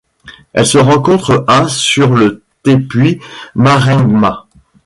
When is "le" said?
2.15-2.41